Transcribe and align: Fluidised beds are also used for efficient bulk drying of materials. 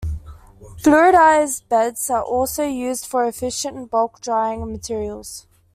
Fluidised 0.81 1.69
beds 1.69 2.09
are 2.09 2.23
also 2.23 2.63
used 2.63 3.05
for 3.05 3.23
efficient 3.25 3.91
bulk 3.91 4.19
drying 4.19 4.63
of 4.63 4.69
materials. 4.69 5.45